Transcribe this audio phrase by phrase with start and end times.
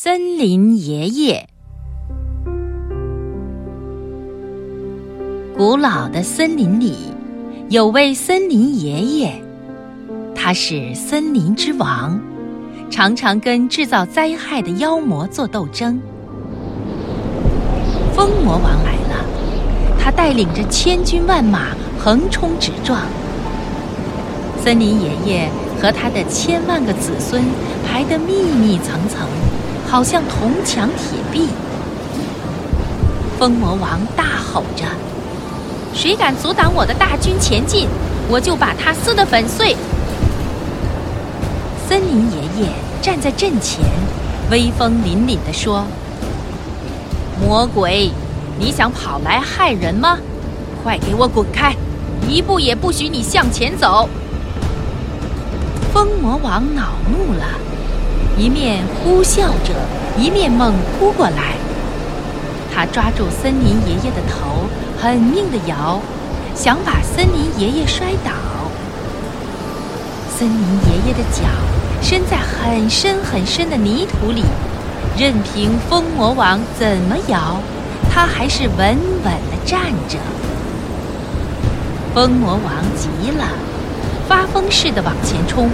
[0.00, 1.48] 森林爷爷，
[5.56, 6.94] 古老的森林里
[7.68, 9.42] 有位森林爷爷，
[10.36, 12.16] 他是森林之王，
[12.88, 16.00] 常常跟制造灾害的妖魔做斗争。
[18.14, 19.24] 风魔王来了，
[19.98, 23.00] 他带领着千军万马横冲直撞。
[24.62, 25.50] 森林爷爷
[25.82, 27.42] 和他的千万个子孙
[27.84, 29.26] 排得密密层层。
[29.90, 31.48] 好像铜墙铁壁，
[33.38, 34.84] 风魔王大吼着
[35.94, 37.88] ：“谁敢阻挡我的大军前进，
[38.28, 39.74] 我就把他撕得粉碎！”
[41.88, 42.68] 森林爷爷
[43.00, 43.82] 站在阵前，
[44.50, 45.86] 威风凛凛地说
[47.40, 48.10] ：“魔鬼，
[48.58, 50.18] 你想跑来害人吗？
[50.82, 51.74] 快给我滚开！
[52.28, 54.06] 一步也不许你向前走！”
[55.94, 57.46] 风魔王恼怒了。
[58.38, 59.74] 一面呼啸着，
[60.16, 61.56] 一面猛扑过来。
[62.72, 66.00] 他抓住森林爷爷的头，狠命地摇，
[66.54, 68.30] 想把森林爷爷摔倒。
[70.38, 71.42] 森林爷爷的脚
[72.00, 74.44] 伸在很深很深的泥土里，
[75.18, 77.60] 任凭风魔王怎么摇，
[78.08, 80.16] 他还是稳稳地站着。
[82.14, 82.62] 风魔王
[82.96, 83.44] 急了，
[84.28, 85.68] 发疯似的往前冲。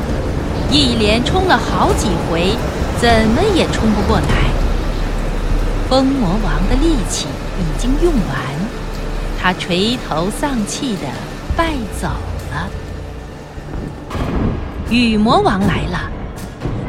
[0.74, 2.56] 一连冲了好几回，
[3.00, 4.26] 怎么也冲不过来。
[5.88, 7.28] 风魔王的力气
[7.60, 8.36] 已经用完，
[9.40, 11.02] 他垂头丧气的
[11.56, 12.08] 败走
[12.50, 12.68] 了。
[14.90, 16.10] 雨魔王来了，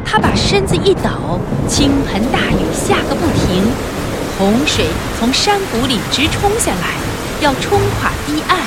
[0.03, 1.39] 他把身子一抖，
[1.69, 3.71] 倾盆大雨下个不停，
[4.39, 4.87] 洪水
[5.19, 6.95] 从山谷里直冲下来，
[7.39, 8.57] 要冲垮堤岸。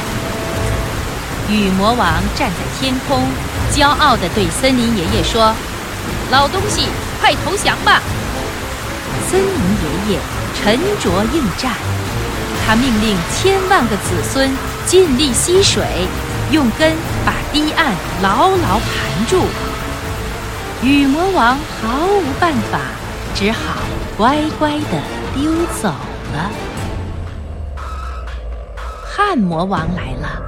[1.50, 3.24] 雨魔王站在天空。
[3.72, 5.54] 骄傲地对森林爷爷说
[6.30, 6.88] ：“老东西，
[7.20, 8.02] 快投降吧！”
[9.30, 10.18] 森林爷爷
[10.54, 11.72] 沉着应战，
[12.66, 14.50] 他命令千万个子孙
[14.86, 15.84] 尽力吸水，
[16.50, 19.46] 用根把堤岸牢牢盘住。
[20.82, 22.80] 雨魔王毫无办法，
[23.34, 23.76] 只好
[24.16, 24.98] 乖乖地
[25.36, 25.88] 溜走
[26.32, 26.50] 了。
[29.04, 30.42] 旱魔王来了，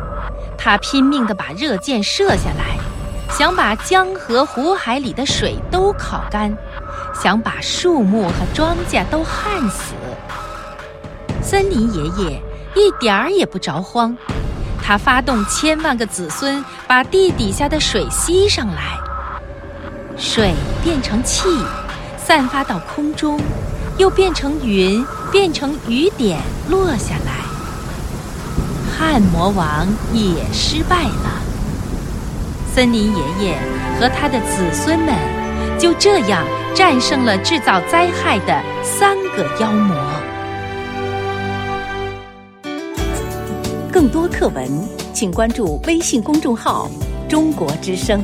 [0.56, 2.79] 他拼命地把热箭射下来。
[3.40, 6.54] 想把江河湖海里的水都烤干，
[7.14, 9.94] 想把树木和庄稼都旱死。
[11.42, 12.42] 森林爷爷
[12.74, 14.14] 一点儿也不着慌，
[14.82, 19.00] 他发动千万个子孙，把地底下的水吸上来，
[20.18, 20.52] 水
[20.84, 21.48] 变成气，
[22.18, 23.40] 散发到空中，
[23.96, 25.02] 又变成云，
[25.32, 27.32] 变成雨点落下来。
[28.98, 31.40] 旱魔王也失败了。
[32.74, 33.58] 森林爷爷
[33.98, 35.14] 和他的子孙们
[35.78, 39.96] 就这样战胜了制造灾害的三个妖魔。
[43.92, 44.68] 更多课文，
[45.12, 46.88] 请关注微信公众号
[47.28, 48.22] “中国之声”。